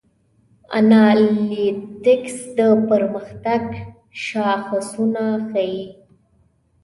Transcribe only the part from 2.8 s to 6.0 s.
پرمختګ شاخصونه ښيي.